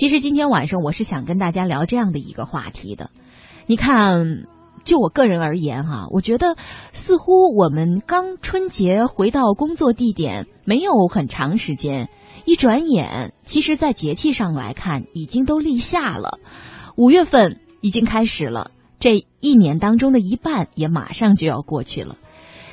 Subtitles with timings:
[0.00, 3.10] 其实今天晚上我是想跟大家聊这样的一个话题的。
[3.66, 4.46] 你看，
[4.82, 6.56] 就我个人而言哈，我觉得
[6.94, 12.08] 似乎我们刚春节回到工作地点没有很长时间，
[12.46, 16.38] 一转眼，其实在节气上来看，已经都立夏了。
[16.96, 22.16] 五月份已经开始了，这一年当中的一半也马上就要过去了。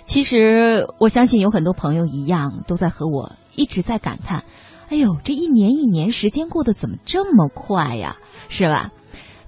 [0.05, 4.46] 其实我相信有很多朋友一样，都在和我一直在感叹。
[4.90, 8.18] 哎呦，这一年一年时间过得怎么这么快呀？
[8.50, 8.92] 是吧？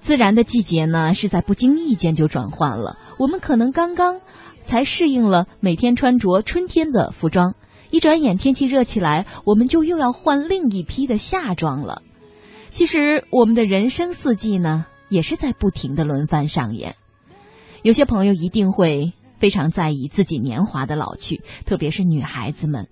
[0.00, 2.98] 自然的季节呢，是在不经意间就转换了。
[3.18, 4.20] 我们可能刚刚
[4.62, 7.54] 才适应了每天穿着春天的服装，
[7.90, 12.02] 一转眼天气热起来，我们就又要换另一批的夏装了。
[12.70, 16.96] 其实，我们的人生四季呢，也是在不停的轮番上演。
[17.82, 22.88] 有些朋友一定会非常在意自己年华的老去，特别是女孩子们。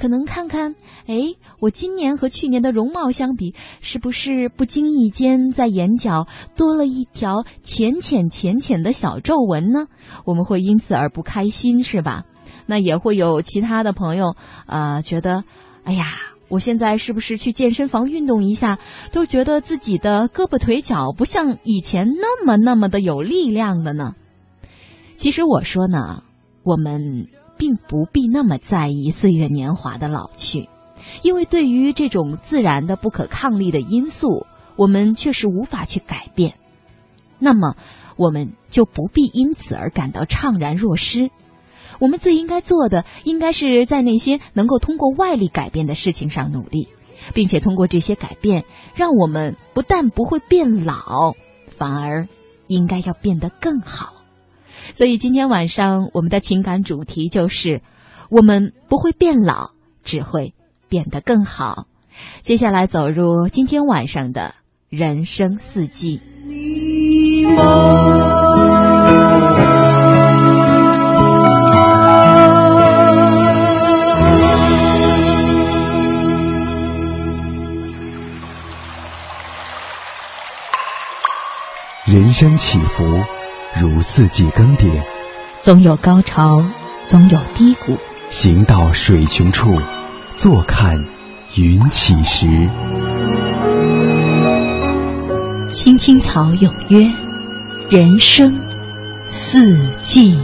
[0.00, 0.74] 可能看看，
[1.06, 6.26] 哎，我今年和去年的容貌相比，是不是不经意间在眼角
[6.56, 9.88] 多了一条浅浅浅浅的小皱纹呢？
[10.24, 12.24] 我们会因此而不开心，是吧？
[12.64, 15.44] 那也会有其他的朋友，呃，觉得，
[15.84, 16.06] 哎呀，
[16.48, 18.78] 我现在是不是去健身房运动一下，
[19.12, 24.14] 都觉得自己的胳膊腿脚不像以前那么那么的有力量了呢？
[25.16, 26.22] 其实我说呢，
[26.62, 27.28] 我们。
[27.60, 30.70] 并不必那么在意岁月年华的老去，
[31.20, 36.54] 因为对于这种自然的不可抗力的因素，我们却是无法去改变。
[37.38, 37.76] 那么，
[38.16, 41.30] 我们就不必因此而感到怅然若失。
[41.98, 46.88] 我们最应该做的，应该是在那些能够通过外力改变的事情上努力，
[47.34, 51.34] 并且通过这些改变，让我们不但不会变老，
[51.68, 52.26] 反而
[52.68, 54.19] 应该要变得更好。
[54.94, 57.82] 所以今天晚上我们的情感主题就是：
[58.30, 59.70] 我们不会变老，
[60.04, 60.54] 只会
[60.88, 61.86] 变得更好。
[62.42, 64.54] 接下来走入今天晚上的
[64.88, 66.20] 人生四季。
[82.06, 83.39] 人生起伏。
[83.78, 84.90] 如四季更迭，
[85.62, 86.64] 总有高潮，
[87.06, 87.96] 总有低谷。
[88.28, 89.78] 行到水穷处，
[90.36, 91.02] 坐看
[91.56, 92.46] 云起时。
[95.72, 97.10] 青青草有约，
[97.90, 98.58] 人生
[99.28, 100.36] 四季。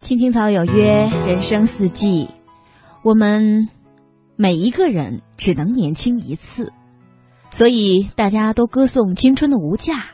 [0.00, 2.28] 青青草有约，人生四季。
[3.02, 3.68] 我们
[4.36, 6.72] 每一个人只能年轻一次。
[7.54, 10.06] 所以大家都歌颂青春的无价，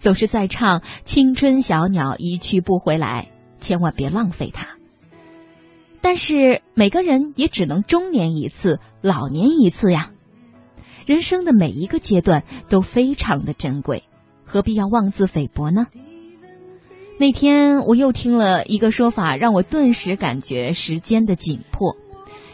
[0.00, 3.28] 总是在唱“青春小鸟一去不回来”，
[3.60, 4.66] 千万别浪费它。
[6.00, 10.10] 但是每个人也只能中年一次，老年一次呀。
[11.04, 14.04] 人生的每一个阶段都非常的珍贵，
[14.46, 15.88] 何必要妄自菲薄呢？
[17.18, 21.94] 那天我又听了一个说法，让我顿时感觉时间的紧迫，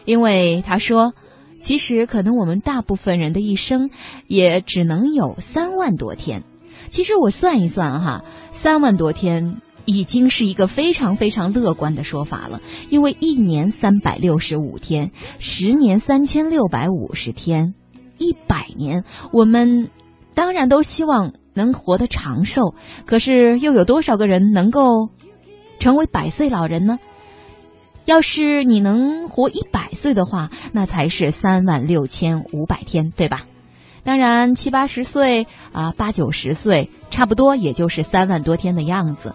[0.03, 1.13] 因为他说。
[1.63, 3.89] 其实，可能我们大部分人的一生
[4.27, 6.43] 也只能有三万多天。
[6.89, 12.59] 其实我算一算哈，三万多天已经是一个非常非常乐观的说法了。
[12.89, 17.73] 因为一年三百六十五天，十年三千六百五十天，
[18.17, 19.87] 一百年，我们
[20.35, 22.75] 当然都希望能活得长寿。
[23.05, 25.07] 可是，又有多少个人能够
[25.79, 26.99] 成为百岁老人呢？
[28.05, 33.45] 要是你能活一百岁的话，那才是三万六千五百天，对吧？
[34.03, 39.33] 当然，七八十岁啊，八九十岁，差不多也就是三万多天的样子。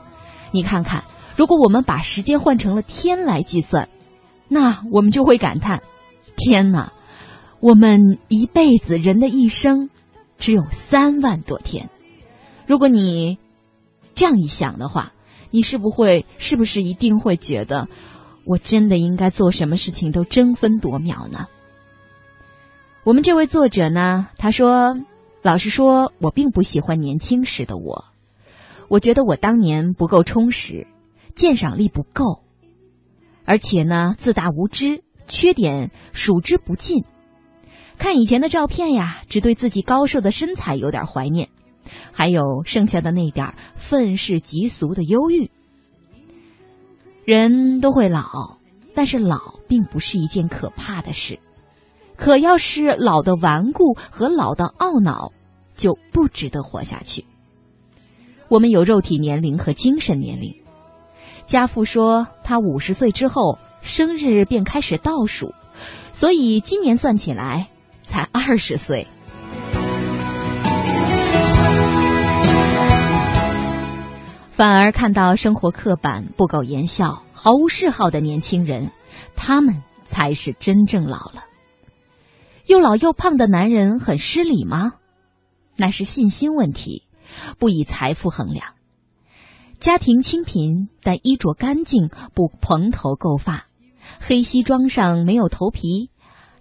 [0.50, 1.04] 你看看，
[1.36, 3.88] 如果我们把时间换成了天来计算，
[4.48, 5.82] 那我们就会感叹：
[6.36, 6.92] 天哪！
[7.60, 9.88] 我们一辈子人的一生
[10.36, 11.88] 只有三万多天。
[12.66, 13.38] 如果你
[14.14, 15.12] 这样一想的话，
[15.50, 17.88] 你是不会，是不是一定会觉得？
[18.48, 21.48] 我真的应该做什么事情都争分夺秒呢？
[23.04, 24.96] 我们这位作者呢，他说
[25.44, 28.06] ：“老实说，我并不喜欢年轻时的我。
[28.88, 30.86] 我觉得我当年不够充实，
[31.36, 32.42] 鉴赏力不够，
[33.44, 37.04] 而且呢，自大无知，缺点数之不尽。
[37.98, 41.50] 看以前的照片呀，只对自己高瘦的身材有点怀念，
[42.12, 45.50] 还有剩下的那点愤世嫉俗的忧郁。”
[47.28, 48.56] 人都会老，
[48.94, 49.38] 但是老
[49.68, 51.38] 并不是一件可怕的事。
[52.16, 55.30] 可要是老的顽固和老的懊恼，
[55.76, 57.26] 就不值得活下去。
[58.48, 60.62] 我们有肉体年龄和精神年龄。
[61.44, 65.52] 家父说，他五十岁之后生日便开始倒数，
[66.12, 67.68] 所以今年算起来
[68.04, 69.06] 才二十岁。
[74.58, 78.90] 反而看到生活刻板、不苟言笑、毫无嗜好的年轻人，
[79.36, 81.44] 他们才是真正老了。
[82.66, 84.94] 又老又胖的男人很失礼吗？
[85.76, 87.04] 那是信心问题，
[87.60, 88.74] 不以财富衡量。
[89.78, 93.66] 家庭清贫但衣着干净，不蓬头垢发，
[94.18, 96.10] 黑西装上没有头皮，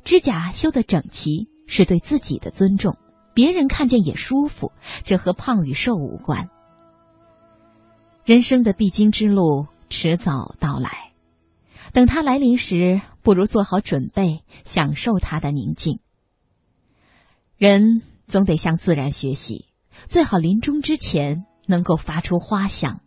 [0.04, 2.96] 指甲修得整齐，是对自己的尊重。
[3.34, 4.72] 别人看见也舒服，
[5.04, 6.48] 这和胖与瘦无关。
[8.28, 11.14] 人生的必经之路迟早到来，
[11.94, 16.02] 等它来临时，不如做好准备，享受它的宁静。
[17.56, 19.68] 人总得向自然学习，
[20.04, 23.00] 最好临终之前能够发出花香。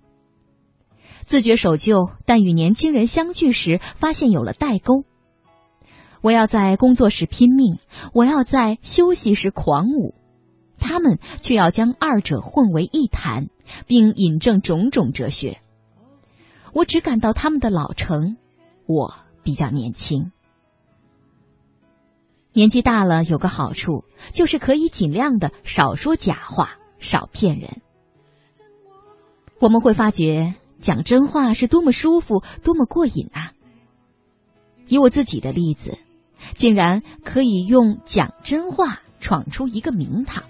[1.27, 5.05] 自觉守旧，但与年轻人相聚时，发现有了代沟。
[6.23, 7.77] 我要在工作时拼命，
[8.15, 10.15] 我要在休息时狂舞。
[10.79, 13.49] 他们却要将二者混为一谈，
[13.87, 15.61] 并引证种种哲学。
[16.73, 18.37] 我只感到他们的老成，
[18.87, 20.33] 我比较年轻。
[22.53, 27.81] 年纪大了有个好处，就是可以尽量的少说假话，少骗人。
[29.61, 33.53] 我们会发觉讲真话是多么舒服，多么过瘾啊！
[34.89, 35.99] 以我自己的例子，
[36.55, 40.43] 竟然可以用讲真话闯出一个名堂。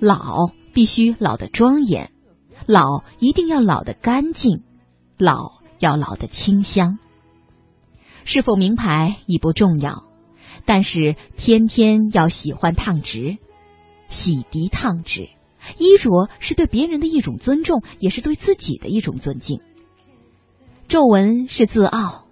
[0.00, 2.10] 老必须老得庄严，
[2.66, 4.62] 老一定要老得干净，
[5.18, 6.98] 老要老得清香。
[8.24, 10.04] 是否名牌已不重要，
[10.64, 13.36] 但是天天要喜欢烫直，
[14.08, 15.28] 洗涤烫直。
[15.76, 19.60] 衣着是对别人的一种尊重，也是对自己的一种尊敬。
[20.88, 22.24] 皱纹是自傲，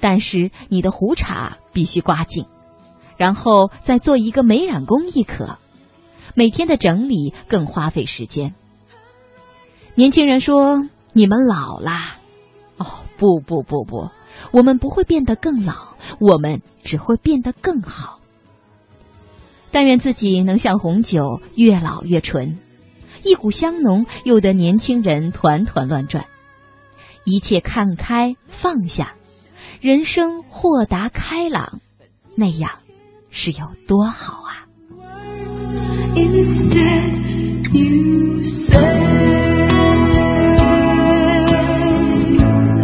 [0.00, 2.46] 但是你的胡茬必须刮净，
[3.16, 5.58] 然后再做一个美染工亦可。
[6.40, 8.54] 每天的整理更花费时间。
[9.94, 12.16] 年轻人说：“你们老啦。”
[12.80, 12.86] 哦，
[13.18, 14.08] 不不不不，
[14.50, 15.74] 我们不会变得更老，
[16.18, 18.20] 我们只会变得更好。
[19.70, 22.58] 但愿自己能像红酒，越老越纯，
[23.22, 26.24] 一股香浓，又得年轻人团团乱转。
[27.24, 29.14] 一切看开放下，
[29.82, 31.80] 人生豁达开朗，
[32.34, 32.70] 那样
[33.28, 34.64] 是有多好啊
[36.16, 37.16] ！Instead,
[37.72, 39.00] you say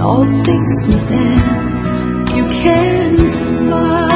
[0.00, 1.42] all things instead.
[2.36, 4.15] You can smile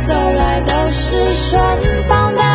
[0.00, 1.60] 走来都是顺
[2.08, 2.53] 风的。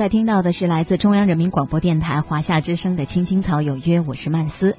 [0.00, 4.74] 在听到的是来自中央人民广播电台华夏之声的《青青草有约》，我是曼斯。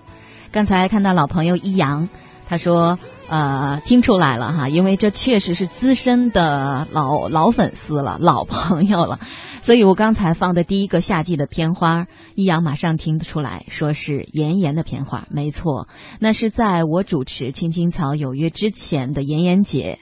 [0.51, 2.09] 刚才看到老朋友一阳，
[2.47, 2.97] 他说
[3.29, 9.19] ：“呃，听出来了哈，因为这确实是资深的老老粉丝了，老朋友了。
[9.61, 15.87] 所以我刚才放的第一个夏季的片花，一阳马上听得出来，说是妍妍的片花，没错，
[16.19, 19.99] 那是在我主持《青青草有约》之前的妍妍姐。”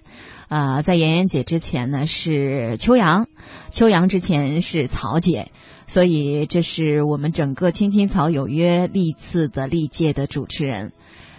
[0.49, 3.27] 啊，在妍妍姐之前呢是秋阳，
[3.69, 5.51] 秋阳之前是曹姐，
[5.85, 10.91] 所以这是我们整个青青草有约历次的历届的主持人。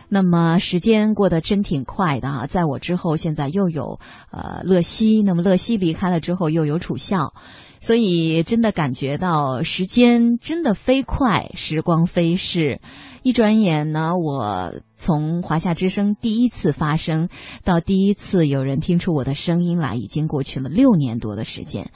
[0.08, 3.98] 那么时间过得真挺快的啊，在我之后，现在又有
[4.30, 7.34] 呃乐西，那么乐西离开了之后，又有楚笑，
[7.80, 12.80] 所以真的感觉到时间真的飞快，时光飞逝。
[13.22, 17.28] 一转眼呢，我从华夏之声第一次发声
[17.64, 21.90] 到第一次有人听出我的声音来，已经过去了六年多的时间。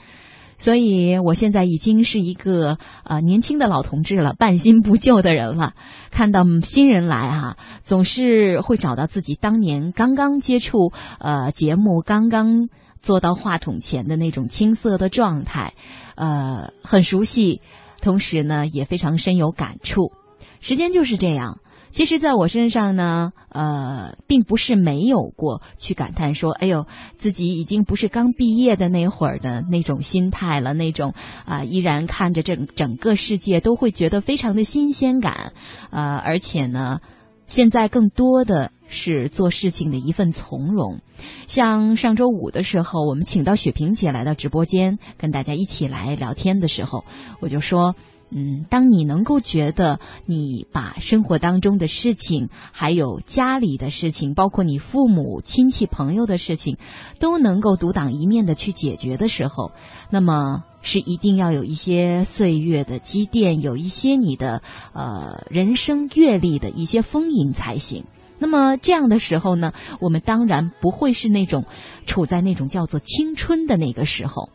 [0.57, 5.73] 所以我现在已经是一个呃年轻的老同志了，半新不旧的人了。
[6.11, 12.69] 看到新人来哈、总是会找到自己当年刚刚接触呃节目、刚刚
[13.05, 15.71] 坐到话筒前的那种青涩的状态，
[16.15, 17.61] 呃，很熟悉，
[18.01, 20.11] 同时呢也非常深有感触。
[20.59, 21.59] 时间就是这样。
[21.91, 26.85] 其实，在我身上呢，呃，并不是没有过去感叹说，哎呦，
[27.15, 31.13] 自己已经不是刚毕业的那会儿的那种心态了，那种
[31.45, 35.53] 啊、依然看着整整个世界都会觉得非常的新鲜感，
[35.91, 36.99] 呃，而且呢，
[37.47, 41.01] 现在更多的是做事情的一份从容。
[41.47, 47.03] 像上周五的时候，我们请到雪萍姐来到直播间，跟大家一起来聊天的时候，
[47.39, 47.95] 我就说。
[48.31, 56.77] 嗯，当你能够觉得你把生活当中的事情，还有家里的事情，包括你父母亲戚朋友的事情，
[57.19, 59.71] 都能够独当一面的去解决的时候，
[60.09, 64.61] 那么是一定要有一些岁月的积淀，有一些你的
[64.93, 68.05] 呃人生阅历的一些丰盈才行。
[68.37, 71.63] 那么这样的时候呢，我们当然不会是那种
[72.05, 74.49] 处在那种叫做青春的那个时候。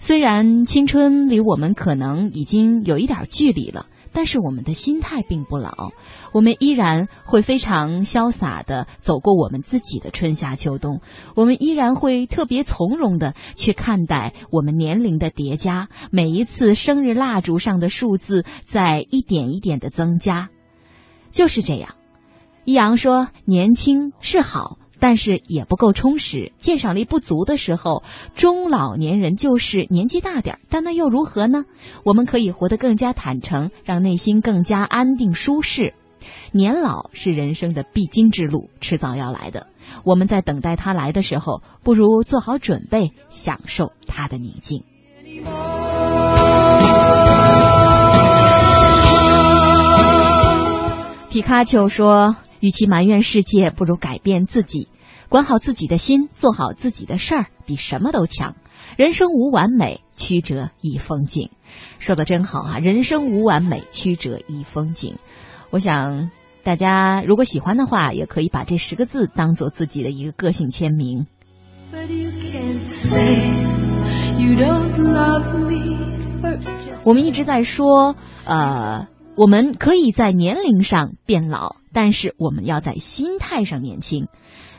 [0.00, 5.90] 虽然青春离我们可能已经有一点距离了，但是我们的心态并不老，
[6.32, 11.00] 我们依然会非常潇洒的走过我们自己的春夏秋冬，
[11.36, 20.48] 我们依然会特别从容的去看待我们年龄的叠加，每一次生日蜡烛上的数字在一点一点的增加。
[21.30, 21.94] 就是这样。
[22.64, 26.52] 易阳说：“年轻是好，但是也不够充实。
[26.58, 28.04] 鉴赏力不足的时候，
[28.34, 31.64] 中老年人就是年纪大点儿，但那又如何呢？
[32.04, 35.92] 我们可以活得更加坦诚，让内心更加安定舒适。
[36.52, 39.66] 年老是人生的必经之路，迟早要来的。
[40.04, 44.84] 我们在等待它来的时候，不如做好准备，享受它的宁静。”
[51.30, 54.88] 皮卡丘说：“与其埋怨世界，不如改变自己，
[55.28, 58.54] 管好自己的心，做好自己的事儿，比什么都强。
[58.96, 61.50] 人生无完美，曲折亦风景。”
[61.98, 62.78] 说的真好啊！
[62.78, 65.16] 人生无完美，曲折亦风景。
[65.70, 66.30] 我想
[66.62, 71.26] 大家如果喜欢的话，也可以把这十个字当做自己的一个个性签名。
[71.92, 73.52] But you can't say
[74.38, 75.96] you don't love me
[76.42, 76.68] first.
[77.04, 79.06] 我们一直在说，呃，
[79.36, 84.28] 我们可以在年龄上变老，但是我们要在心态上年轻。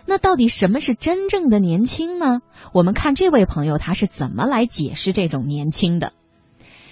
[0.05, 2.41] 那到底什么是真正的年轻呢？
[2.74, 6.13] 我们看这位朋友他是怎么来解释这种年轻的。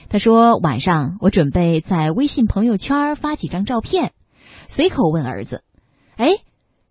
[0.07, 4.13] 他说：“晚上我准备在微信朋友圈发几张照片，
[4.67, 5.63] 随口问儿子
[6.17, 6.37] ：‘哎，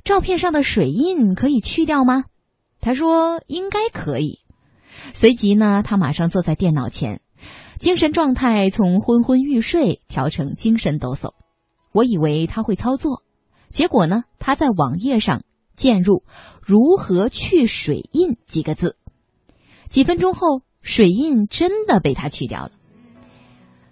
[0.04, 2.24] 照片上的水印可以去掉吗？’
[2.80, 4.38] 他说：‘应该可以。’
[5.12, 7.20] 随即呢，他马上坐在电脑前。”
[7.78, 11.32] 精神状态从昏昏欲睡调成精神抖擞，
[11.92, 13.22] 我以为他会操作，
[13.70, 15.44] 结果呢，他在网页上
[15.76, 16.24] 键入
[16.60, 18.96] “如何去水印”几个字，
[19.88, 22.72] 几分钟后，水印真的被他去掉了。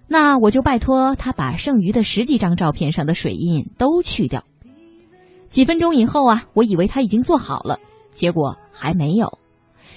[0.08, 4.42] 那我就拜托他把剩余的十几张照片上的水印都去掉。
[5.48, 7.78] 几分钟以后啊，我以为他已经做好了，
[8.12, 9.38] 结果还没有。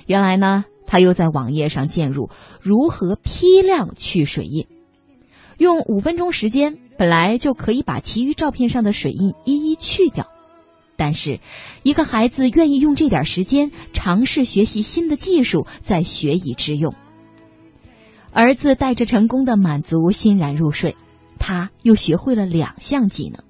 [0.05, 0.65] 原来呢。
[0.89, 4.65] 他又在网页上键入如何批量去水印，
[5.59, 10.25] 用五分钟时间，本来就可以把其余照片上的水印一一去掉。
[10.97, 11.39] 但是，
[11.83, 16.91] 一个孩子愿意用这点时间尝试学习新的技术，再学以致用。
[18.33, 20.97] 儿子带着成功的满足欣然入睡，
[21.37, 23.43] 他又学会了两项技能。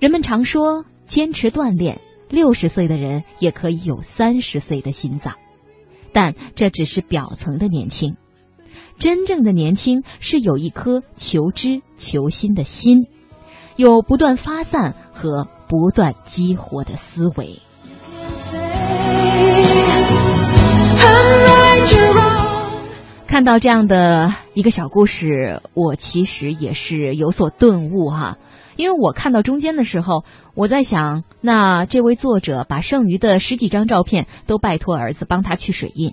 [0.00, 2.00] 人们常说，坚持锻炼，
[2.30, 5.34] 六十岁的人也可以有三十岁的心脏。
[6.12, 8.16] 但这只是表层的年轻，
[8.98, 13.06] 真正的年轻是有一颗求知求新的心，
[13.76, 17.58] 有不断发散和不断激活的思维。
[23.26, 28.36] 看到这样的一个小故事，我其实也是有所顿悟哈。
[28.76, 36.12] 因为我看到中间的时候，我在想，那这位作者把剩余的十几张照片都拜托儿子帮他去水印。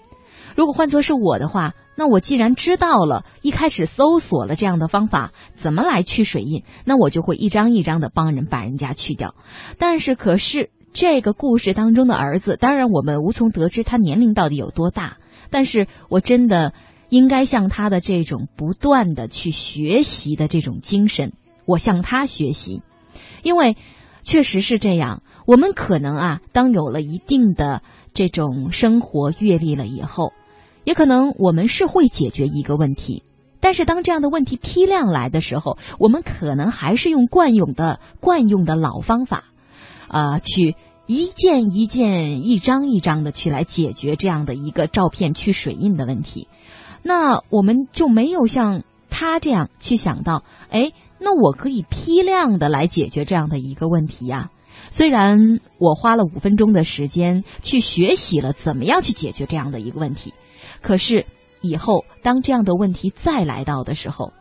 [0.55, 9.35] 如果换作是我的话，那我既然知道了，一开始搜索了这样的方法，怎么来去水印，那我就会一张一张的帮人把人家去掉。
[9.77, 15.17] 但是，可是这个故事当中的儿子，当然我们无从得知他年龄到底有多大。
[15.49, 16.73] 但是我真的
[17.09, 21.33] 应该向他的这种不断的去学习的这种精神。
[21.69, 22.81] 我向他学习，
[23.43, 23.77] 因为
[24.23, 25.21] 确实是这样。
[25.45, 27.81] 我们可能啊，当有了一定的
[28.13, 30.33] 这种生活阅历了以后，
[30.83, 33.23] 也可能我们是会解决一个问题。
[33.59, 39.43] 但是当这样的问题批量来的时候，我们可能还是用惯用的惯用的老方法，
[40.07, 40.75] 啊，去
[41.07, 46.47] 一件一件、一张一张的去来解决这样的一个照片去水印的问题。
[47.03, 50.91] 那我们就没有像他这样去想到，哎。
[51.19, 54.49] 那我可以批量的来解决这样的一个问题呀。
[54.91, 60.33] 虽然我花了五分钟的时间去学习了怎么样去解决这样的一个问题，
[60.81, 61.25] 可是
[61.61, 64.31] 以后当这样的问题再来到的时候，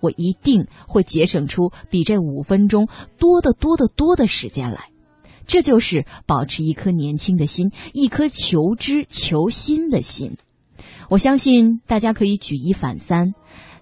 [0.00, 4.90] 我一定会节省出比这五分钟多得多得多的时间来。
[5.46, 10.36] 这就是保持一颗年轻的心，一颗求知求新的心。
[11.08, 13.32] 我相信大家可以举一反三，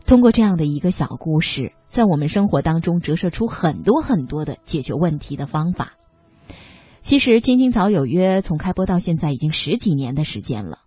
[0.07, 1.73] 通过这样的一个小故事。
[1.89, 5.95] 在我们生活当中折射出很多很多的解决问题的方法。
[7.01, 10.79] 其实《青青草有约》从开播到现在已经十几年的时间了，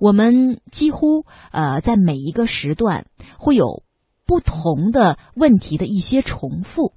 [0.00, 3.06] 我们几乎呃在每一个时段
[3.38, 3.82] 会有
[4.24, 6.94] 不同的问题的一些重复。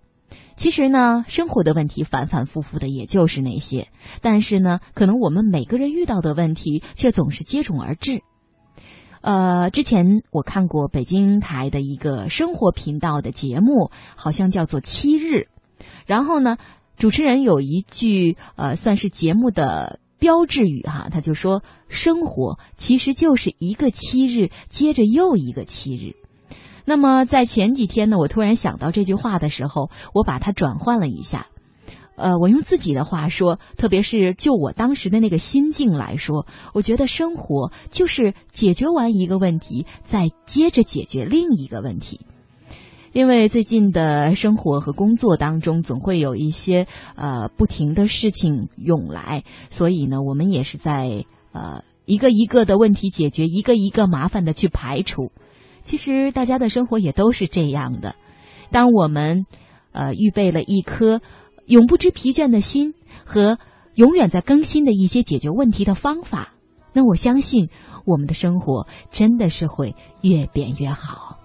[0.56, 3.90] 其实呢，生活的问题反反复复的也就是那些，
[4.22, 8.22] 但是呢，可能我们每个人遇到的问题却总是接踵而至。
[9.28, 15.34] 呃，之前我看过北京台的一个生活频道的节目，好像叫做《七日》，
[16.06, 16.56] 然后呢，
[16.96, 26.16] 主持人有一句呃，算是节目的标志语哈，他就说：“生活其实就是一个七日接着又一个七日。”
[26.88, 31.48] 那么在前几天呢，我突然想到这句话的时候，我把它转换了一下。
[32.18, 42.20] 呃，我用自己的话说，特别是就我当时的那个心境来说，我觉得生活就是解决完一个问题，再接着解决另一个问题。
[43.14, 55.32] 因为最近的生活和工作当中，总会有一些呃不停的事情涌来，所以呢，我们也是在呃一个一个的问题解决，一个一个麻烦的去排除。
[55.84, 58.16] 其实大家的生活也都是这样的。
[58.72, 59.46] 当我们
[59.94, 61.22] 呃预备了一颗
[61.68, 62.94] 永不知疲倦的心
[63.26, 63.58] 和
[63.96, 66.54] 永远在更新的一些解决问题的方法，
[66.94, 67.70] 那我相信
[68.06, 71.38] 我们的生活真的是会越变越好。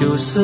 [0.00, 0.40] 你羞涩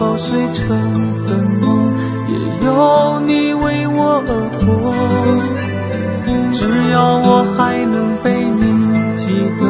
[0.00, 0.66] 破碎成
[1.26, 1.76] 粉末，
[2.26, 2.32] 也
[2.64, 4.64] 有你为我而活。
[6.54, 8.64] 只要我还能被你
[9.14, 9.26] 记
[9.60, 9.62] 得，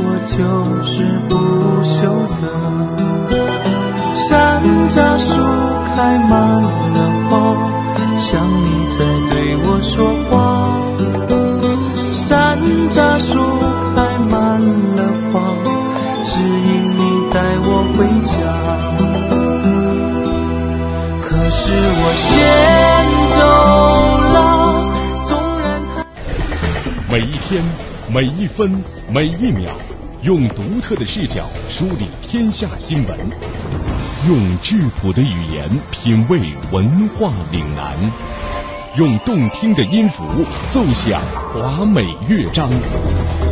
[0.00, 0.34] 我就
[0.82, 0.92] 是
[1.28, 1.36] 不
[1.84, 1.94] 朽
[2.40, 2.42] 的。
[4.16, 4.28] 山
[4.88, 5.40] 楂树
[5.94, 6.34] 开满
[21.70, 22.34] 是我先
[23.30, 23.38] 走
[24.34, 26.04] 了，纵然他。
[27.08, 27.62] 每一天，
[28.12, 29.70] 每一分，每一秒，
[30.22, 33.16] 用独特的视角梳理天下新闻，
[34.26, 36.40] 用质朴的语言品味
[36.72, 37.94] 文化岭南，
[38.96, 40.24] 用动听的音符
[40.70, 41.22] 奏响
[41.54, 42.68] 华美乐章。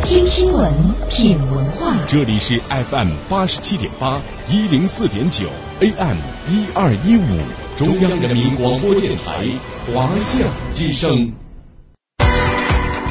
[0.03, 0.69] 听新闻，
[1.09, 1.95] 品文化。
[2.05, 5.45] 这里是 FM 八十七点八，一零四点九
[5.79, 6.17] ，AM
[6.49, 7.39] 一二一五，
[7.79, 9.47] 中央人民广播电台
[9.87, 10.43] 华夏
[10.75, 11.31] 之声。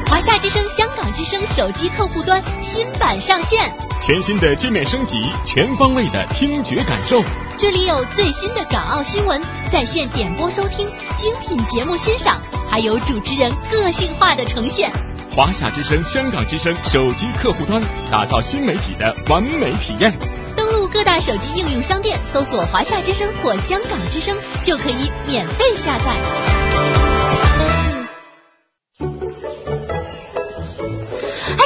[0.07, 3.67] 华夏之声、香港之声手机客户端新版上线，
[3.99, 7.23] 全新的界面升级，全方位的听觉感受。
[7.57, 9.41] 这里有最新的港澳新闻，
[9.73, 12.37] 在线点播收听，精品节目欣赏，
[12.71, 14.93] 还有主持人个性化的呈现。
[15.35, 20.13] 华夏之声、香港之声手机客户端，打造新媒体的完美体验。
[20.93, 26.05] 各大手机应用商店，搜索“华夏之声”或“香港之声”，就可以免费下载。
[31.59, 31.65] 哎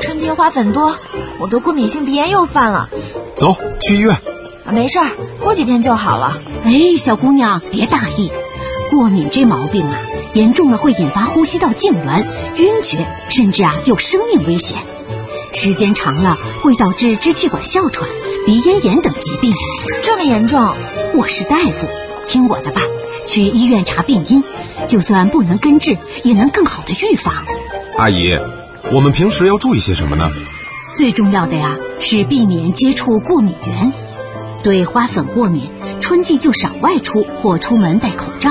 [0.00, 0.96] 春天花粉多，
[1.38, 2.88] 我的过敏性鼻炎又犯了。
[3.36, 4.14] 走去医院。
[4.66, 5.10] 啊，没事儿，
[5.42, 6.38] 过几天就好了。
[6.64, 8.30] 哎，小姑娘别大意，
[8.90, 10.00] 过敏这毛病啊，
[10.34, 12.24] 严重了会引发呼吸道痉挛、
[12.56, 14.78] 晕厥，甚至啊有生命危险。
[15.52, 18.08] 时间长了会导致支气管哮喘、
[18.46, 19.52] 鼻咽炎等疾病。
[20.02, 20.74] 这么严重？
[21.14, 21.88] 我是大夫，
[22.28, 22.80] 听我的吧，
[23.26, 24.42] 去医院查病因，
[24.88, 27.34] 就算不能根治，也能更好的预防。
[27.98, 28.38] 阿姨，
[28.92, 30.30] 我们平时要注意些什么呢？
[30.96, 33.92] 最重要的呀，是避免接触过敏源。
[34.62, 35.62] 对花粉过敏，
[36.00, 38.50] 春季就少外出或出门戴口罩；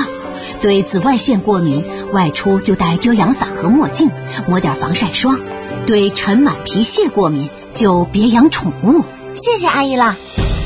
[0.60, 4.08] 对紫外线过敏，外出就戴遮阳伞和墨镜，
[4.48, 5.36] 抹点防晒霜；
[5.86, 9.04] 对尘螨、皮屑过敏，就别养宠物。
[9.34, 10.16] 谢谢阿姨啦。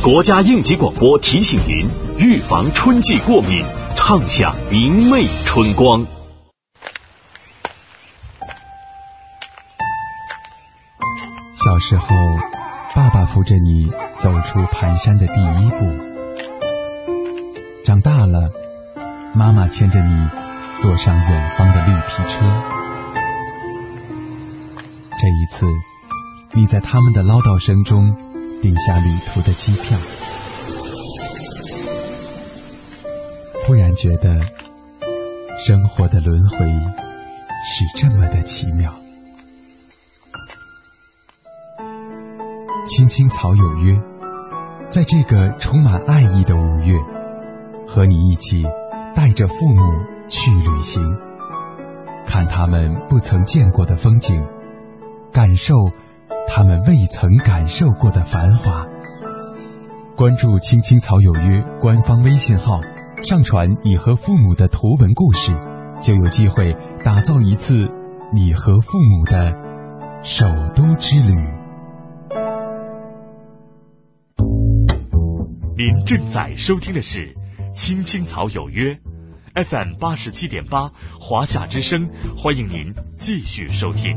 [0.03, 3.65] 国家应急广播提醒您：预防春季过敏，
[3.97, 6.07] 畅享明媚春光。
[11.55, 12.07] 小时候，
[12.95, 15.87] 爸爸扶着你走出蹒跚的第一步；
[17.85, 18.51] 长大了，
[19.35, 20.29] 妈妈牵着你
[20.79, 22.84] 坐上远方的绿皮车。
[25.25, 25.65] 这一次，
[26.53, 28.15] 你在他们的唠叨声中
[28.61, 29.99] 订下旅途的机票，
[33.65, 34.39] 忽然觉得
[35.59, 38.93] 生活的轮回是这么的奇妙。
[42.87, 43.99] 青青草有约，
[44.91, 46.95] 在这个充满爱意的五月，
[47.89, 48.63] 和你一起
[49.15, 49.81] 带着父母
[50.29, 51.03] 去旅行，
[52.27, 54.47] 看他们不曾见过的风景，
[55.35, 55.75] 感受
[56.47, 58.87] 他们未曾感受过的繁华。
[60.17, 62.81] 关注“青青草有约”官方微信号，
[63.21, 65.53] 上传你和父母的图文故事，
[66.01, 67.85] 就有机会打造一次
[68.33, 69.53] 你和父母的
[70.23, 71.35] 首都之旅。
[75.77, 77.27] 您正在收听的是
[77.75, 78.97] 《青青草有约》
[79.65, 84.17] ，FM 八十七点八，华夏之声，欢迎您继续收听。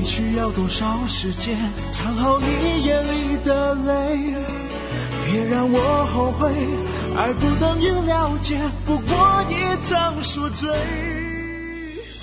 [0.00, 1.54] 你需要多少时间
[1.92, 4.34] 藏好你眼里的泪？
[5.26, 6.50] 别让我后悔，
[7.14, 10.70] 爱不等于了解，不过一场宿醉。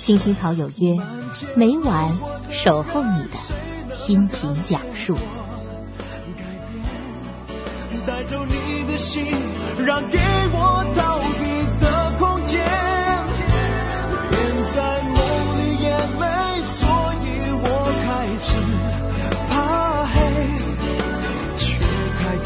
[0.00, 0.98] 青青草有约，
[1.54, 2.18] 每晚
[2.50, 5.16] 守候你的心情讲述。
[8.04, 9.24] 带走你的心，
[9.86, 10.18] 让给
[10.50, 10.84] 我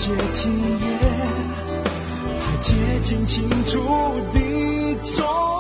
[0.02, 0.98] 接近也，
[2.40, 3.78] 太接近清楚
[4.32, 5.51] 的从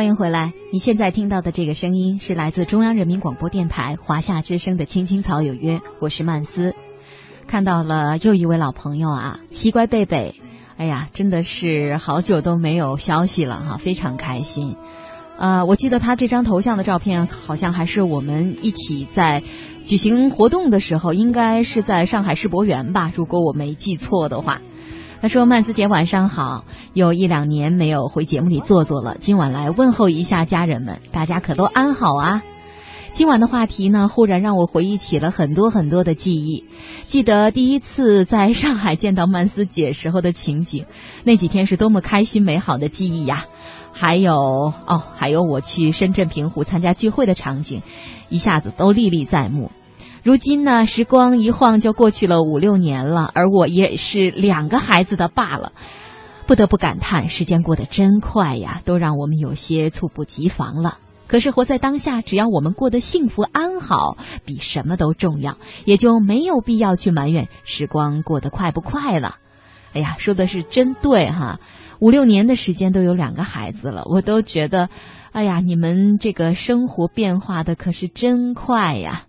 [0.00, 0.54] 欢迎回来！
[0.72, 6.74] 你现在听到的这个声音是来自中央人民广播电台华夏之声的《青青草有约》，我是曼斯。
[7.46, 10.36] 看到了又一位老朋友啊，西乖贝贝，
[10.78, 14.74] 哎呀，真的是好久都没有消息了哈，非常开心。
[15.36, 19.42] 呃，我记得他这张头像的照片，好像还是我们一起在
[19.84, 24.62] 举行活动的时候，应该是在上海世博园吧，如果我没记错的话。
[25.20, 32.42] 他说：“曼斯姐晚上好，有一两年没有回节目里坐坐了，今晚来问候一下家人们，大家可都安好啊？”
[33.12, 36.64] 今晚的话题呢，忽然让我回忆起了很多很多的记忆。
[37.02, 40.86] 记得第一次在上海见到曼斯姐时候的情景，
[41.24, 43.44] 那几天是多么开心美好的记忆呀！
[43.92, 44.32] 还有
[44.86, 47.82] 哦，还有我去深圳平湖参加聚会的场景，
[48.28, 49.72] 一下子都历历在目。
[50.22, 55.72] 如今呢，时光一晃就过去了五六年了，而我也是两个孩子的爸了，
[56.46, 60.98] 不得不感叹时间过得真快呀，都让我们有些猝不及防了。
[61.26, 65.56] 可是活在当下，只要我们过得幸福安好，比什么都重要，
[65.86, 69.36] 也就没有必要去埋怨时光过得快不快了。
[69.94, 71.60] 哎呀，说的是真对哈，
[71.98, 74.90] 五六年的时间都有两个孩子了，我都觉得，
[75.32, 79.22] 哎呀，你们这个生活变化的可是真快呀。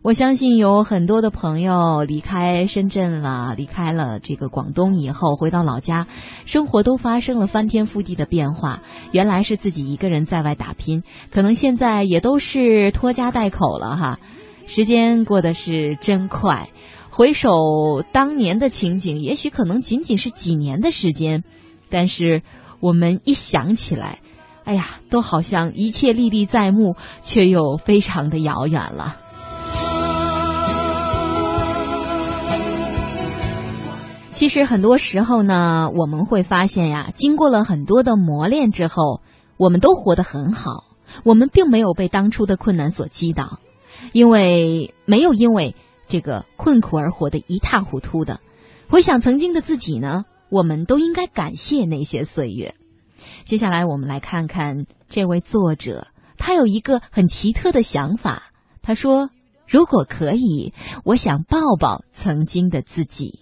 [0.00, 6.06] 我相信有很多的朋友离开深圳了，离开了这个广东以后，回到老家，
[6.46, 8.80] 生活都发生了翻天覆地的变化。
[9.10, 14.20] 原来是自己一个人在外打拼，可能现在也都是拖家带口了哈。
[14.68, 16.70] 时间过得是真快，
[17.10, 21.42] 回首当年的情景，也许可能仅仅是几年的时间，
[21.90, 22.42] 但是
[22.78, 24.20] 我们一想起来，
[24.62, 29.16] 哎呀，都好像一切历历在目，却又非常的遥远了。
[34.38, 39.20] 其实很多时候呢，我们会发现呀，经过了很多的磨练之后，
[39.56, 40.84] 我们都活得很好。
[41.24, 43.58] 我们并没有被当初的困难所击倒，
[44.12, 45.74] 因为没有因为
[46.06, 48.38] 这个困苦而活得一塌糊涂的。
[48.88, 52.76] 回想曾经的自己呢，我们都应该感谢那些岁月。
[53.44, 58.52] 接下来我们来看看这位作者，他有一个很奇特的想法。
[58.82, 59.30] 他说
[59.66, 60.72] ：“如果可以，
[61.04, 63.40] 我想抱抱曾经的自己。”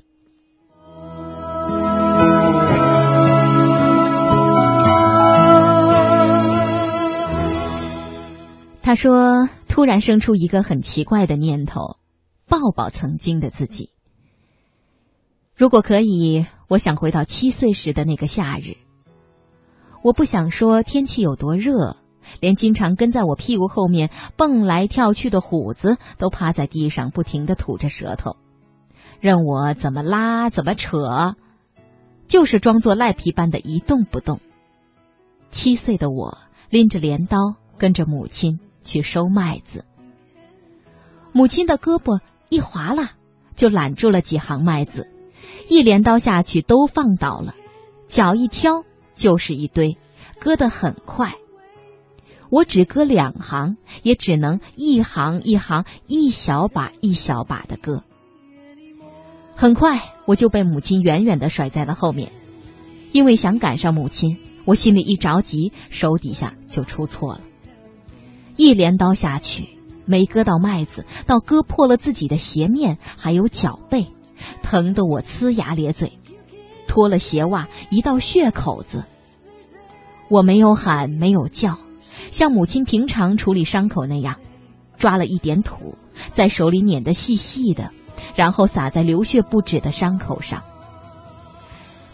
[8.87, 11.97] 他说：“突然生出一个很奇怪的念头，
[12.49, 13.91] 抱抱曾经的自己。
[15.57, 18.77] 如果可以，我想回到七岁时的那个夏日。
[20.03, 21.97] 我不想说天气有多热，
[22.39, 28.37] 连经常跟在我屁股后面蹦来跳去的虎子都趴在地上不停的吐着舌头，
[29.19, 31.35] 任我怎么拉怎么扯，
[32.29, 34.39] 就是装作赖皮般的一动不动。
[35.51, 36.39] 七岁的我
[36.71, 39.85] 拎着镰刀，跟着母亲。”去收麦子，
[41.33, 43.11] 母亲的胳膊一划拉，
[43.55, 45.07] 就揽住了几行麦子，
[45.69, 47.55] 一镰刀下去都放倒了，
[48.09, 49.99] 脚一挑就是一堆，
[50.39, 51.35] 割得很快。
[52.49, 58.05] 我只割两行，也只能一行一行、一小把一小把的割。
[59.57, 62.31] 很快我就被母亲远远的甩在了后面，
[63.11, 67.41] 因为想赶上母亲，我心里一着急，手底下就出错了。
[68.57, 69.69] 一镰刀下去，
[70.05, 74.07] 没割到麦子，倒割破了自己的鞋面，还有脚背，
[74.63, 76.19] 疼得我呲牙咧嘴，
[76.89, 79.05] 脱了鞋袜，一道血口子。
[80.29, 81.79] 我没有喊，没有叫，
[82.31, 84.37] 像母亲平常处理伤口那样，
[84.97, 85.95] 抓了一点土，
[86.33, 87.91] 在手里碾得细细的，
[88.35, 90.63] 然后撒在流血不止的伤口上。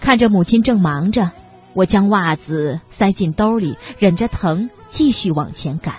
[0.01, 1.31] 看着母亲正忙着，
[1.75, 5.95] 我将袜子塞进兜里，忍着疼继续往前赶。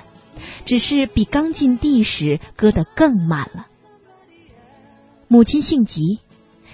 [0.66, 3.66] 只是比刚进地时割得更慢了。
[5.28, 6.20] 母亲性急，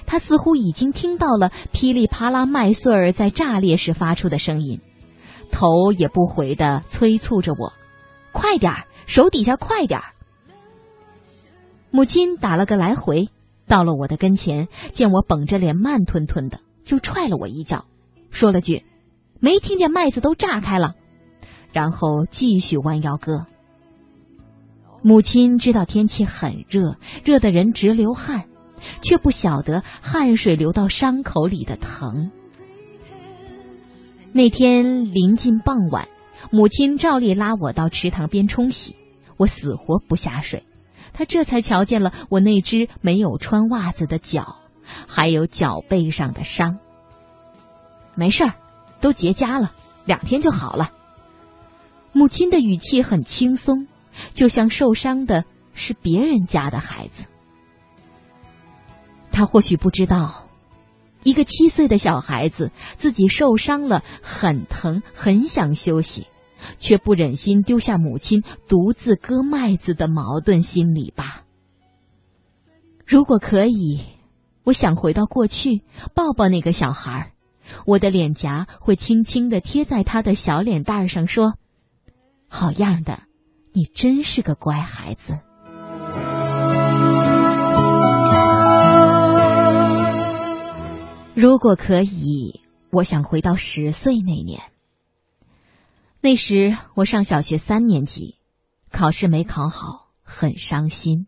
[0.06, 4.82] 她似乎已经听到了噼里啪啦麦穗儿在炸裂时发出的声音，
[5.52, 7.74] 头也不回的催促着我
[8.34, 10.14] ：“快点儿，手底下快点儿。”
[11.92, 13.30] 母亲打了个来回，
[13.68, 17.86] 到了我的跟前，见我绷着脸慢吞吞的，就踹了我一脚，
[18.30, 18.86] 说了句
[19.40, 20.96] ：“没听见麦子都炸开了。”
[21.72, 23.46] 然后继续弯腰割。
[25.02, 28.46] 母亲知道天气很热，热得人直流汗，
[29.02, 32.32] 却不晓得汗水流到伤口里的疼。
[34.32, 36.08] 那天临近傍晚，
[36.52, 38.96] 母亲照例拉我到池塘边冲洗，
[39.38, 40.64] 我死活不下水。
[41.14, 44.58] 她这才瞧见了我那只没有穿袜子的脚，
[45.08, 46.78] 还有脚背上的伤。
[48.16, 48.54] 没事儿，
[49.02, 49.74] 都结痂了，
[50.06, 50.92] 两天就好了。
[52.12, 53.88] 母亲的语气很轻松。
[54.34, 57.26] 就像受伤的是别人家的孩子，
[59.32, 60.50] 他或许不知道，
[61.24, 66.28] 一个七岁的小孩子自己受伤了，很疼，很想休息，
[66.78, 71.44] 却不忍心丢下母亲独自割麦子的矛盾心理吧。
[73.06, 74.02] 如果可以，
[74.65, 77.32] 我想回到过去，抱抱那个小孩
[77.86, 81.54] 我的脸颊会轻轻的贴在他的小脸蛋上，说
[82.50, 83.24] ：“好样的。”
[83.72, 85.40] 你真是个乖孩子。
[91.36, 94.62] 如果可以，我想回到十岁那年。
[96.22, 98.36] 那时我上小学三年级，
[98.92, 101.28] 考试没考好，很伤心。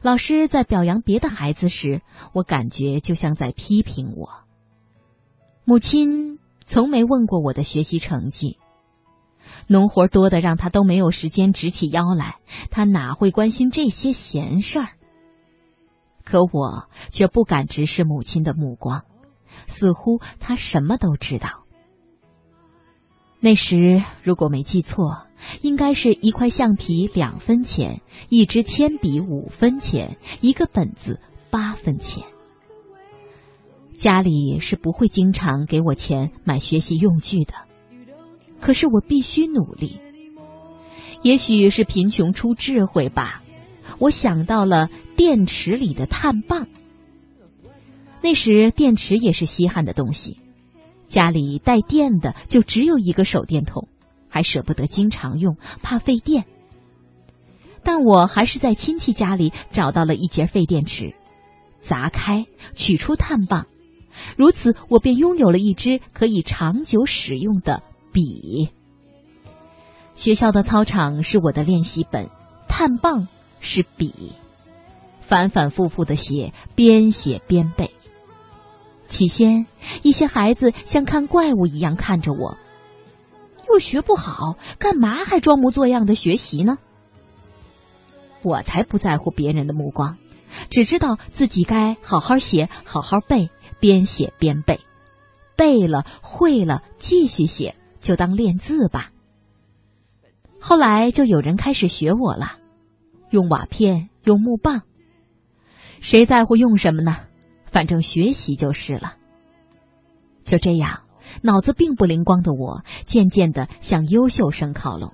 [0.00, 2.00] 老师在表扬别的孩子时，
[2.32, 4.30] 我感觉就像在批评我。
[5.64, 8.58] 母亲从没问过我的学习成绩。
[9.66, 12.36] 农活多的让他都没有时间直起腰来，
[12.70, 14.88] 他哪会关心这些闲事儿？
[16.24, 19.04] 可我却不敢直视母亲的目光，
[19.66, 21.64] 似乎他什么都知道。
[23.40, 25.26] 那时如果没记错，
[25.62, 32.24] 应该是一块橡皮两分钱，一支铅笔五分钱，一个本子八分钱。
[33.96, 37.54] 家里是不会经常给我钱买学习用具的，
[38.60, 39.98] 可是我必须努力。
[41.22, 43.42] 也许是贫穷出智慧吧，
[43.98, 46.66] 我想到了电池里的碳棒。
[48.20, 50.38] 那时电池也是稀罕的东西，
[51.08, 53.88] 家里带电的就只有一个手电筒，
[54.28, 56.44] 还舍不得经常用，怕费电。
[57.82, 61.14] 但我还是在亲戚家里找到了一节废电池，
[61.80, 63.66] 砸开，取出碳棒，
[64.36, 67.82] 如此我便拥有了一支可以长久使用的
[68.18, 68.70] 笔。
[70.16, 72.28] 学校的操场是我的练习本，
[72.66, 73.28] 碳棒
[73.60, 74.32] 是笔，
[75.20, 77.94] 反反复复的写，边写边背。
[79.06, 79.66] 起先，
[80.02, 82.58] 一些孩子像看怪物一样看着我，
[83.68, 86.76] 又学不好，干嘛还装模作样的学习呢？
[88.42, 90.18] 我才不在乎别人的目光，
[90.70, 93.48] 只知道自己该好好写，好好背，
[93.78, 94.80] 边写边背，
[95.54, 99.10] 背了会了，继续写，就当练字吧。
[100.60, 102.58] 后来就有人开始学我了，
[103.30, 104.82] 用瓦片，用木棒。
[106.00, 107.16] 谁在乎用什么呢？
[107.64, 109.16] 反正学习就是了。
[110.44, 111.02] 就这样，
[111.42, 115.12] 脑子并不灵光的我，渐渐的向优秀生靠拢。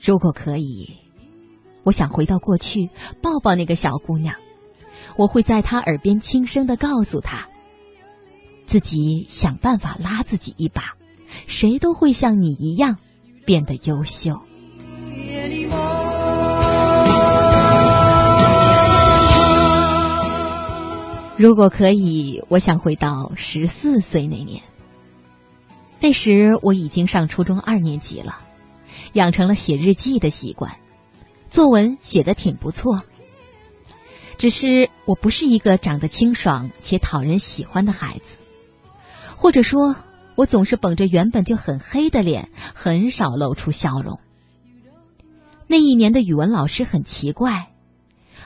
[0.00, 0.96] 如果可以，
[1.84, 2.90] 我想回到过去，
[3.22, 4.34] 抱抱那个小姑娘。
[5.16, 7.48] 我会在她耳边轻声的告诉她，
[8.66, 10.95] 自己想办法拉自己一把，
[11.46, 12.96] 谁都会像你一样。
[13.44, 14.36] 变得优秀。
[21.36, 24.60] 如果可以，我想回到十四岁那年。
[26.00, 28.36] 那时我已经上初中二年级了，
[29.12, 30.76] 养成了写日记的习惯，
[31.48, 33.00] 作文写的挺不错。
[34.38, 38.36] 只是我不是一个长得清爽且讨人喜欢的孩子，
[39.36, 39.94] 或者说。
[40.36, 44.20] 我总是绷着原本就很黑的脸，很少露出笑容。
[45.66, 47.72] 那一年的语文老师很奇怪，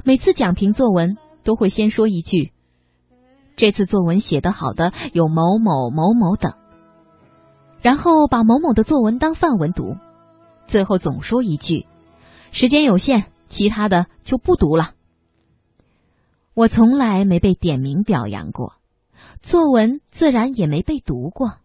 [0.04, 2.52] 每次讲评作文都会先说一句
[3.56, 6.54] ：“这次作文写得好的有某某某某等。”
[7.82, 9.96] 然后把某某的作文当范文读，
[10.66, 11.86] 最后总说一句
[12.52, 14.92] ：“时间有限，其他的就不读了。”
[16.54, 18.74] 我从来没被点名表扬过，
[19.40, 21.59] 作文自然也没被读过。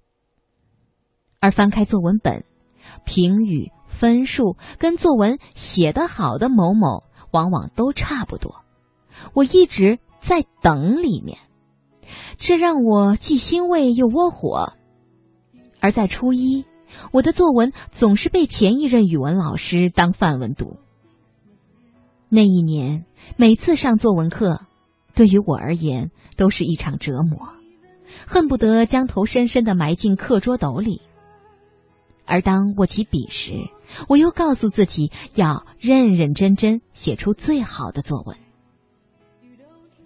[1.45, 2.43] 而翻开作文本，
[3.05, 8.55] 评语分数跟作文写得好的某某往往都差不多。
[9.35, 11.37] 我一直在等里面，
[12.39, 14.73] 这让我既欣慰又窝火。
[15.79, 16.65] 而在初一，
[17.11, 20.79] 我的作文总是被前一任语文老师当范文读。
[22.27, 23.05] 那一年，
[23.37, 24.61] 每次上作文课，
[25.13, 27.49] 对于我而言都是一场折磨，
[28.25, 31.03] 恨不得将头深深的埋进课桌斗里。
[32.26, 33.53] 而当握起笔时，
[34.09, 38.36] 我又告诉自己要认认真真写出最好的作文。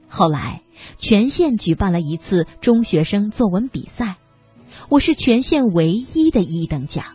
[0.08, 0.64] 后来，
[0.98, 4.18] 全县举办了一次中学生作文比赛，
[4.90, 7.06] 我是全县唯一的一等奖，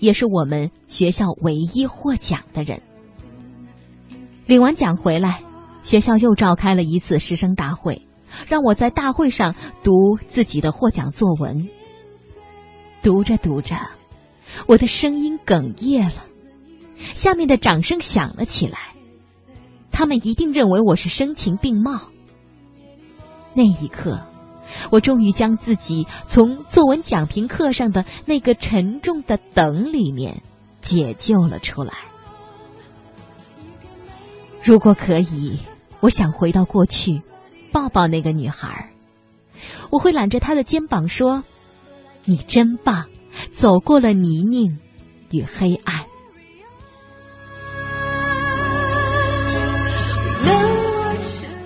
[0.00, 2.80] 也是我们学校唯一获奖的人。
[4.46, 5.42] 领完奖回来，
[5.82, 8.06] 学校又召开了一次师生大会，
[8.46, 11.68] 让我在大会上读自己的获奖作文。
[13.02, 13.76] 读着读着。
[14.66, 16.24] 我的声音哽咽了，
[17.14, 18.78] 下面的掌声响了起来。
[19.90, 21.98] 他们一定认为我是声情并茂。
[23.54, 24.20] 那一刻，
[24.90, 30.42] 我终于将自己从作文讲评课上的那个沉重的“等”里面
[30.80, 31.94] 解救了出来。
[34.62, 35.58] 如果可以，
[36.00, 37.22] 我想回到过去，
[37.72, 38.90] 抱抱那个女孩。
[39.90, 41.42] 我会揽着她的肩膀说
[42.24, 43.08] ：“你真棒。”
[43.50, 44.78] 走过了泥泞
[45.30, 46.04] 与黑暗。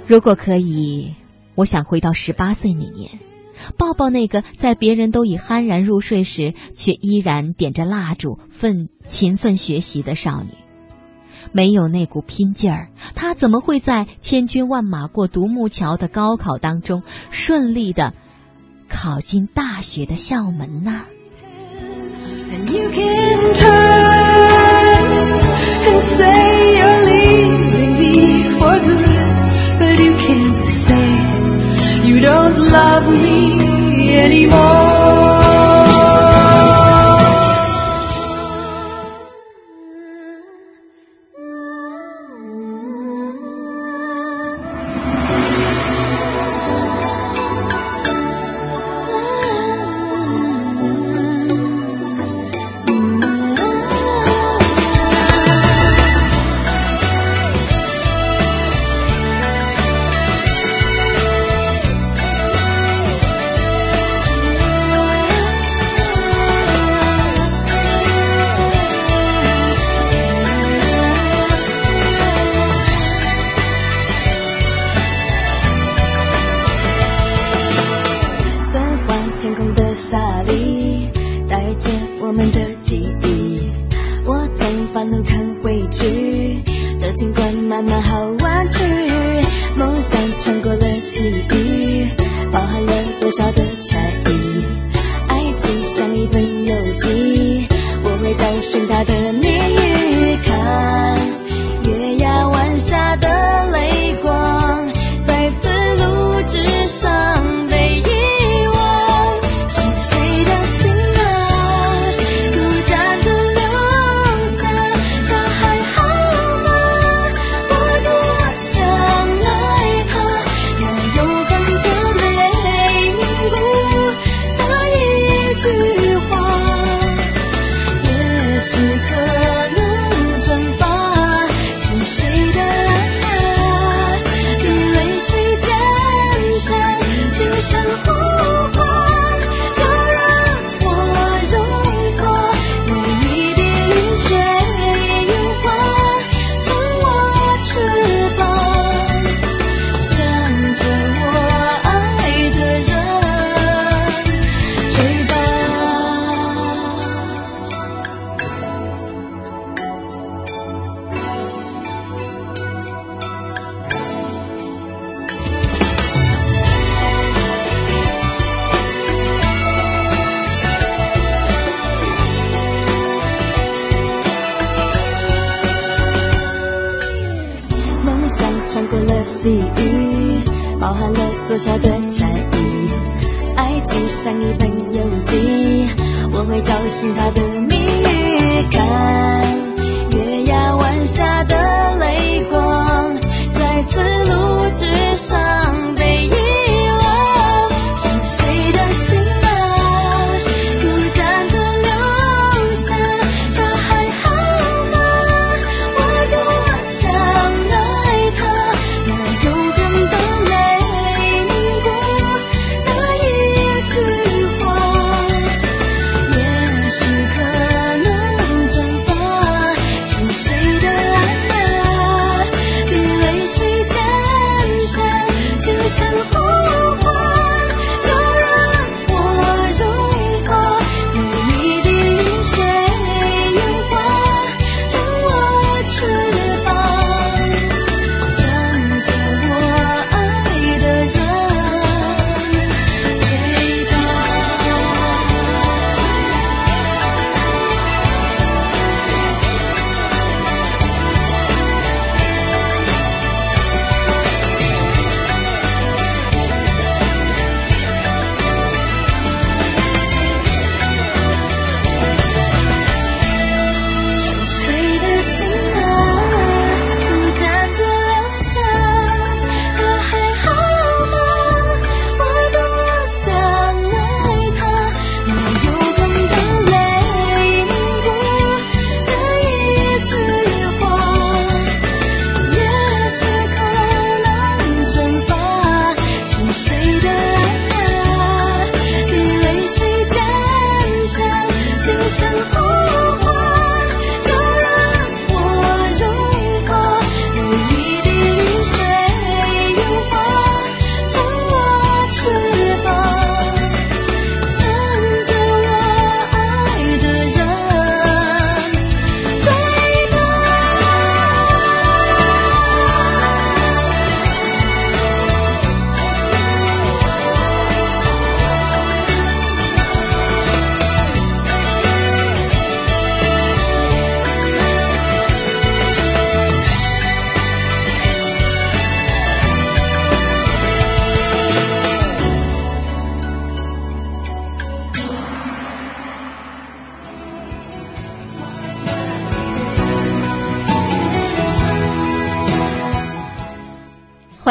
[0.07, 1.15] 如果可以，
[1.55, 3.19] 我想回到十八岁那年，
[3.79, 10.51] 抱抱那个在别人都已酣然入睡时，却依然点着蜡烛奋勤奋学习的少女。
[11.53, 18.13] 没有那股拼劲儿，她怎么会在千军万马过独木桥的高考当中顺利的
[18.89, 21.03] 考进大学的校门呢
[22.55, 25.27] ？And you can turn
[25.89, 26.41] and say
[26.79, 28.17] you're leaving me
[28.59, 29.27] for good,
[29.81, 31.09] but you can't say
[32.09, 33.63] you don't love me.
[34.33, 35.42] 寂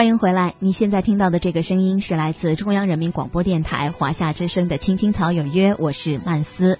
[0.01, 0.55] 欢迎回来！
[0.57, 6.79] 你现在听到的这个声音是来自中央人民广播电台华夏之声的《青青草有约》，我是曼斯。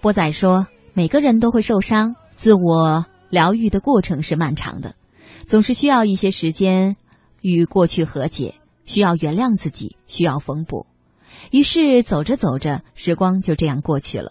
[0.00, 4.94] 波仔说，每个人都会受伤，自我疗愈的过程是漫长的，
[5.46, 6.94] 总是需要一些时间
[7.40, 10.86] 与过去和解，需要原谅自己，需要缝补。
[11.50, 14.30] 于是走着走着，时光就这样过去了。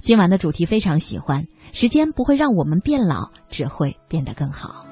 [0.00, 1.44] 今晚的主题非常喜欢，
[1.74, 4.86] 时间不会让我们变老，只会变得更好。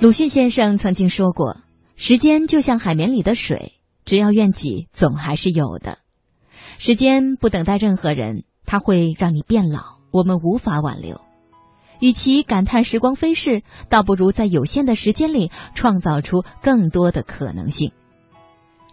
[0.00, 1.56] 鲁迅先生曾经说过
[1.96, 3.72] ：“时间就像海绵里的水，
[4.04, 5.98] 只要愿挤，总还是有的。
[6.78, 11.20] 时间不等待任何人，它会让你变老，我们无法挽留。
[11.98, 17.90] 与其感叹时光飞逝，倒不如在有限的时间里创造出更多的可能性。”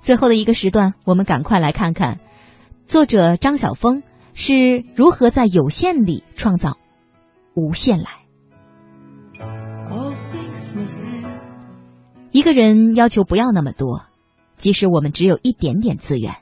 [0.02, 2.20] 最后的一个时段，我们赶快来看看
[2.88, 4.02] 作者张晓峰
[4.34, 6.80] 是如何在有限里创造
[7.54, 8.25] 无限来。
[12.36, 14.02] 一个人要求不要那么多，
[14.58, 16.36] 即使我们只有一点点资源，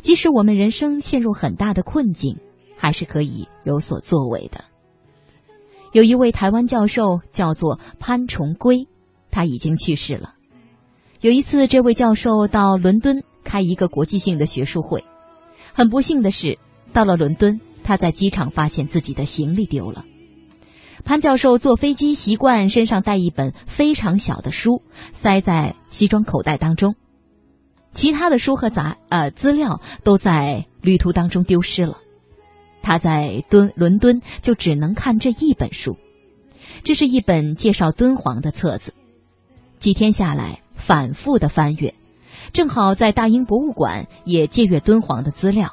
[0.00, 2.36] 即使我们人生陷入很大的困境，
[2.76, 4.64] 还是可以有所作为的。
[5.92, 8.88] 有一位台湾教授叫做潘崇圭，
[9.30, 10.34] 他已经去世了。
[11.20, 15.04] 有一次，这位教授到伦敦开一个国际性的学术会，
[15.72, 16.58] 很不幸的是，
[16.92, 20.04] 到了伦敦，他在机场发现自己的行李丢了。
[21.04, 24.82] 潘教授坐飞机习惯身上带一本非常小的书，
[25.12, 26.94] 塞在西装口袋当中，
[27.92, 31.98] 其他的书和杂呃资料都在旅途当中丢失了。
[32.82, 35.96] 他在敦伦敦就只能看这一本书，
[36.84, 38.94] 这是一本介绍敦煌的册子。
[39.78, 41.94] 几天下来，反复的翻阅，
[42.52, 45.70] 正好在大英博物馆也借阅敦煌的资料。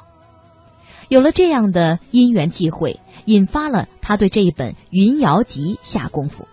[1.08, 6.46] 有了这样的因缘际会，引发了他对这一本《云瑶集》下功夫，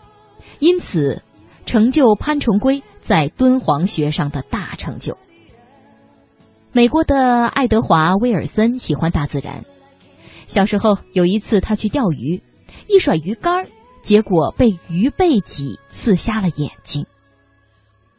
[0.59, 1.21] 因此
[1.65, 5.17] 成就潘崇圭在敦煌学上的大成就。
[6.71, 9.65] 美国的爱德华·威尔森喜欢大自然，
[10.47, 12.41] 小时候有一次他去钓鱼，
[12.87, 13.67] 一甩鱼竿，
[14.01, 17.05] 结果被鱼背脊刺瞎了眼睛。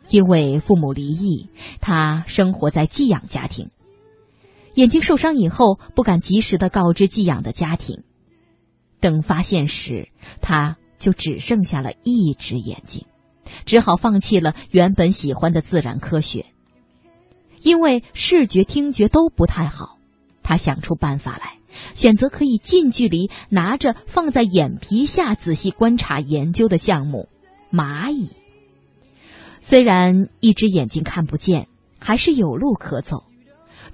[0.08, 1.48] 因为父母离异，
[1.80, 3.70] 他生活在寄养家庭。
[4.76, 8.04] 眼睛受伤以后，不敢及时的告知寄养的家庭。
[9.00, 10.10] 等发现时，
[10.42, 13.06] 他就只剩下了一只眼睛，
[13.64, 16.44] 只好放弃了原本喜欢的自然科学。
[17.62, 19.98] 因为视觉、听觉都不太好，
[20.42, 21.58] 他想出办法来，
[21.94, 27.28] 选择可以近距离拿着放在眼皮下仔细观察研究的项目——
[27.72, 28.28] 蚂蚁。
[29.62, 31.66] 虽然一只眼睛看不见，
[31.98, 33.24] 还是有路可走。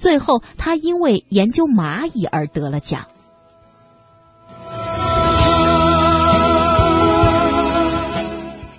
[0.03, 3.07] 最后，他因为研究蚂蚁而得了奖。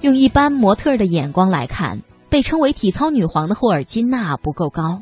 [0.01, 5.01] 用一般模特的眼光来看，被称为“体操女皇”的霍尔金娜不够高，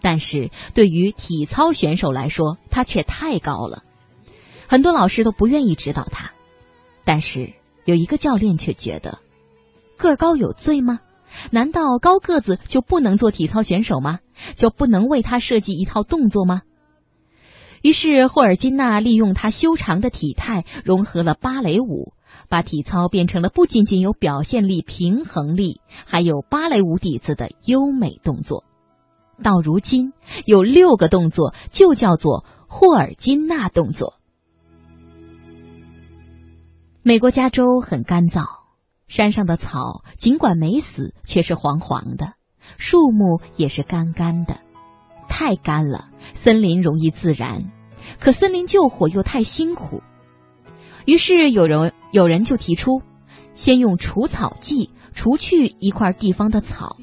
[0.00, 3.82] 但是对于体操选手来说，她却太高了。
[4.66, 6.32] 很多老师都不愿意指导她，
[7.04, 7.52] 但是
[7.84, 9.18] 有一个教练却觉得，
[9.98, 11.00] 个高有罪吗？
[11.50, 14.20] 难道高个子就不能做体操选手吗？
[14.56, 16.62] 就不能为他设计一套动作吗？
[17.82, 22.12] 于是霍尔金娜利用他修长的体态，融合了芭蕾舞，
[22.48, 28.64] 把体操变成了不仅仅有表现力、平衡力，还有芭蕾舞底子的优美动作。
[29.42, 30.12] 到如今，
[30.44, 34.14] 有六个动作就叫做霍尔金娜动作。
[37.02, 38.57] 美国加州很干燥。
[39.08, 42.26] 山上的草尽管没死，却是黄黄的；
[42.76, 44.60] 树木也是干干的，
[45.28, 46.10] 太干了。
[46.34, 47.72] 森林容易自燃，
[48.20, 50.02] 可森林救火又太辛苦。
[51.06, 53.00] 于是有人有人就提出，
[53.54, 56.96] 先用除草剂除去一块地方的草，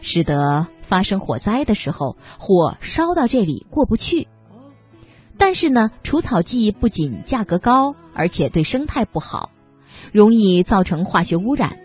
[0.00, 4.26] 使得发生火灾的时候火烧到这里过不去。
[5.36, 9.50] 但是呢，除草剂不仅价格高，而且对生态不好。
[10.10, 11.76] 容易造成化学污染，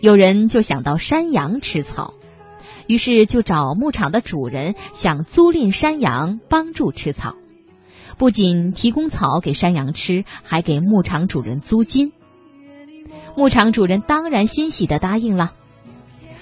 [0.00, 2.14] 有人就想到山羊吃草，
[2.86, 7.34] 于是就找牧场的主人想租赁山羊帮助吃草，
[8.16, 12.12] 不仅提供草给山羊吃，还给牧场主人租金。
[13.36, 15.52] 牧场主人当然欣喜的答应了。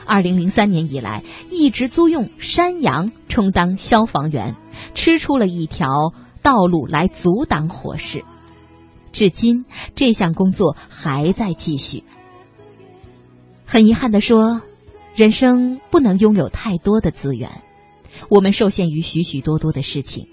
[0.07, 4.55] 二零零三年以来，一直租用山羊充当消防员，
[4.95, 8.23] 吃出了一条道路来阻挡火势。
[9.15, 12.03] 至今，这项工作还在继续。
[13.65, 14.61] 很遗憾的说，
[15.15, 17.49] 人生不能拥有太多的资源，
[18.29, 20.27] 我们受限于许许多多的事情，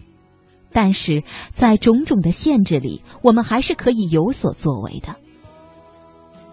[0.74, 1.24] 但是
[1.54, 5.16] 在种种的限制里，我们还是可以有所作为的。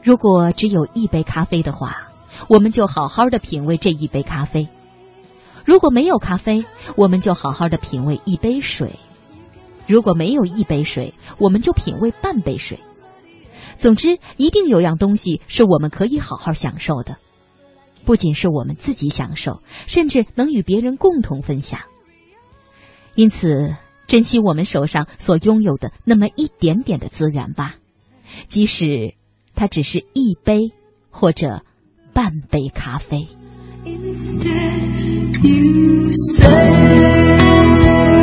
[0.03, 2.09] 如果只有一杯咖啡的话，
[2.49, 4.68] 我们就好好的品味这一杯咖啡；
[5.64, 6.64] 如果没有咖啡，
[6.95, 8.91] 我们就好好的品味一杯水；
[9.89, 12.78] 如果没有一杯水，我们就品味半杯水。
[13.76, 17.16] 总之，一定有样东西是我们可以好好享受的，
[18.05, 21.80] 不仅是我们自己享受，甚至能与别人共同分享。
[23.14, 23.74] 因此，
[24.07, 27.76] 珍惜我们手上所拥有的那么一点点的资源吧，
[28.49, 29.14] 即使
[29.55, 30.72] 它只是一杯
[31.11, 31.62] 或者
[32.12, 33.26] 半杯咖啡。
[33.84, 38.17] Instead, you say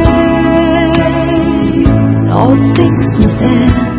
[2.35, 3.94] all things must end.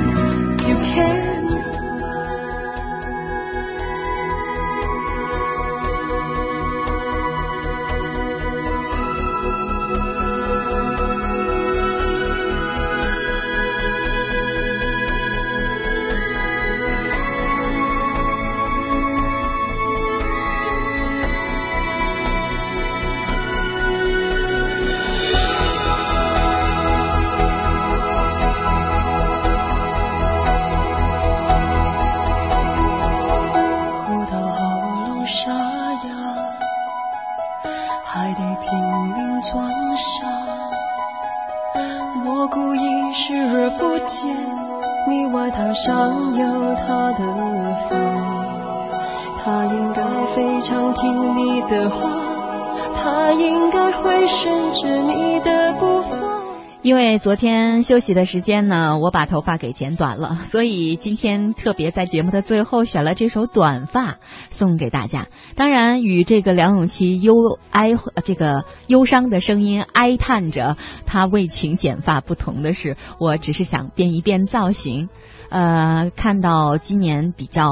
[56.86, 64.12] 因为昨天休息的时间呢，我把头发给剪短了， 所以今天特别在节目的最后选了这首《短发》
[64.50, 65.26] 送给大家。
[65.56, 67.34] 当然，与这个梁咏琪忧
[67.72, 67.90] 哀
[68.24, 75.08] 这个忧伤的声音哀叹着他为情剪发不同的是，我只是想变一变造型。
[75.48, 77.68] 呃，看到今年比较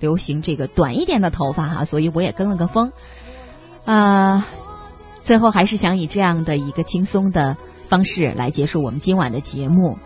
[0.00, 2.90] 流行这个短一点的头发哈，所以我也跟了个风。
[3.84, 4.44] 呃，
[5.22, 7.56] 最后还是想以这样的一个轻松的。
[7.88, 9.98] 方式来结束我们今晚的节目，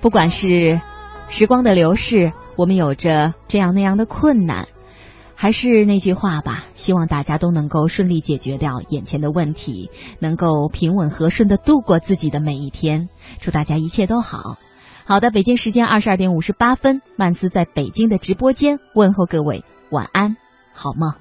[0.00, 0.80] 不管是
[1.28, 4.68] 时光的流逝，我们有着这样那样的困难，
[5.34, 13.08] 还是那句话吧，希望大家都能够顺利解决掉眼前的问题，能够平稳和顺的度过自己的每一天。
[13.40, 14.56] 祝大家一切都好。
[15.04, 20.36] 好的，北京时间二十二点五十八分，曼斯在北京的直播间问候各位，晚安，
[20.72, 21.14] 好梦。